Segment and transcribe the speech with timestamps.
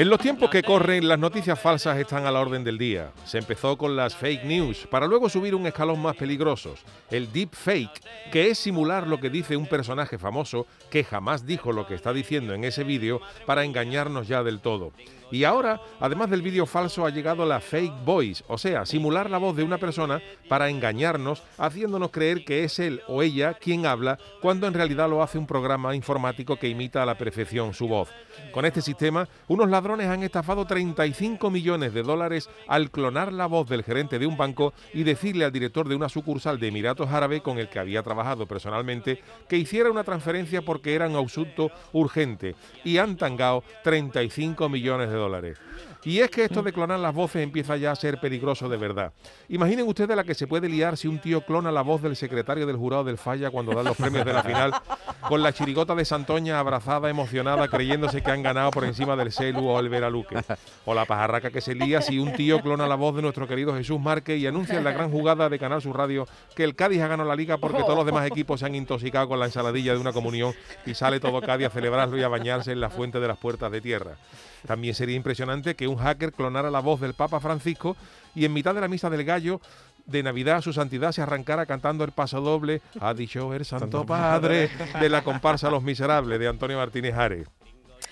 [0.00, 3.12] En los tiempos que corren, las noticias falsas están a la orden del día.
[3.26, 6.74] Se empezó con las fake news, para luego subir un escalón más peligroso,
[7.10, 8.00] el deep fake,
[8.32, 12.14] que es simular lo que dice un personaje famoso que jamás dijo lo que está
[12.14, 14.92] diciendo en ese vídeo para engañarnos ya del todo.
[15.30, 19.38] Y ahora, además del vídeo falso, ha llegado la fake voice, o sea, simular la
[19.38, 24.18] voz de una persona para engañarnos, haciéndonos creer que es él o ella quien habla,
[24.40, 28.08] cuando en realidad lo hace un programa informático que imita a la perfección su voz.
[28.50, 33.68] Con este sistema, unos ladrones han estafado 35 millones de dólares al clonar la voz
[33.68, 37.42] del gerente de un banco y decirle al director de una sucursal de Emiratos Árabes
[37.42, 42.54] con el que había trabajado personalmente que hiciera una transferencia porque era un asunto urgente
[42.84, 45.58] y han tangado 35 millones de dólares.
[46.04, 49.12] Y es que esto de clonar las voces empieza ya a ser peligroso de verdad.
[49.48, 52.66] Imaginen ustedes la que se puede liar si un tío clona la voz del secretario
[52.66, 54.72] del jurado del Falla cuando dan los premios de la final,
[55.28, 59.68] con la chirigota de Santoña abrazada, emocionada, creyéndose que han ganado por encima del Celu
[59.68, 60.36] o el Veraluque.
[60.84, 63.74] O la pajarraca que se lía si un tío clona la voz de nuestro querido
[63.74, 67.02] Jesús Márquez y anuncia en la gran jugada de Canal Sur Radio que el Cádiz
[67.02, 69.92] ha ganado la liga porque todos los demás equipos se han intoxicado con la ensaladilla
[69.92, 70.54] de una comunión
[70.86, 73.70] y sale todo Cádiz a celebrarlo y a bañarse en la fuente de las puertas
[73.72, 74.16] de tierra.
[74.66, 77.96] También sería impresionante que un hacker clonara la voz del Papa Francisco
[78.34, 79.60] y en mitad de la misa del gallo
[80.06, 84.70] de Navidad su santidad se arrancara cantando el paso doble Ha dicho el Santo Padre
[85.00, 87.46] de la comparsa Los Miserables de Antonio Martínez Ares.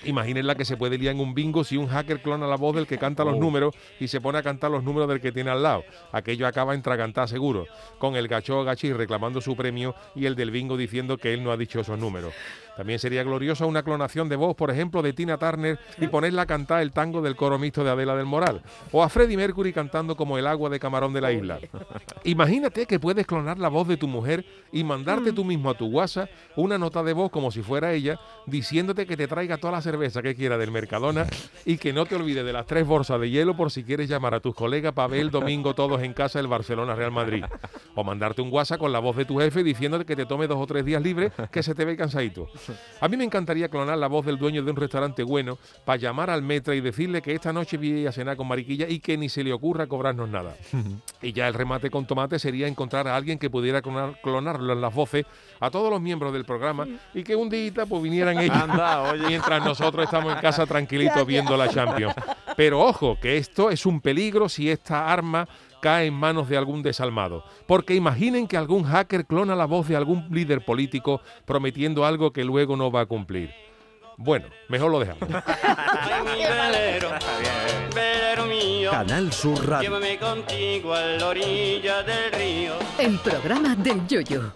[0.05, 2.75] Imaginen la que se puede liar en un bingo si un hacker clona la voz
[2.75, 5.51] del que canta los números y se pone a cantar los números del que tiene
[5.51, 5.85] al lado.
[6.13, 7.67] Aquello acaba en tragantar seguro,
[7.99, 11.51] con el gacho gachí reclamando su premio y el del bingo diciendo que él no
[11.51, 12.33] ha dicho esos números.
[12.79, 16.47] También sería gloriosa una clonación de voz, por ejemplo, de Tina Turner y ponerla a
[16.47, 18.63] cantar el tango del coro mixto de Adela del Moral.
[18.93, 21.59] O a Freddie Mercury cantando como el agua de camarón de la isla.
[22.23, 25.87] Imagínate que puedes clonar la voz de tu mujer y mandarte tú mismo a tu
[25.87, 29.83] WhatsApp una nota de voz como si fuera ella, diciéndote que te traiga toda la
[29.89, 31.27] cerveza que quiera del Mercadona
[31.65, 34.35] y que no te olvides de las tres bolsas de hielo por si quieres llamar
[34.35, 37.43] a tus colegas para ver el domingo todos en casa el Barcelona Real Madrid.
[37.95, 40.59] O mandarte un WhatsApp con la voz de tu jefe diciéndote que te tome dos
[40.59, 42.49] o tres días libres que se te ve cansadito.
[43.01, 45.57] A mí me encantaría clonar la voz del dueño de un restaurante bueno
[45.87, 49.01] para llamar al metra y decirle que esta noche voy a cenar con Mariquilla y
[49.01, 50.55] que ni se le ocurra cobrarnos nada.
[51.23, 54.83] y ya el remate con tomate sería encontrar a alguien que pudiera clonar, clonarlo en
[54.83, 55.25] las voces
[55.61, 58.57] a todos los miembros del programa y que un día pues vinieran ellos
[59.29, 62.15] mientras nosotros estamos en casa tranquilitos viendo la Champions.
[62.57, 65.49] Pero ojo, que esto es un peligro si esta arma
[65.81, 67.45] cae en manos de algún desalmado.
[67.67, 72.45] Porque imaginen que algún hacker clona la voz de algún líder político prometiendo algo que
[72.45, 73.51] luego no va a cumplir.
[74.17, 75.23] Bueno, mejor lo dejamos.
[75.23, 77.11] Ay, mi velero,
[77.95, 79.89] velero mío, Canal Sur Radio.
[79.89, 82.73] llévame contigo a la orilla del río.
[82.99, 84.53] El programa del Yoyo.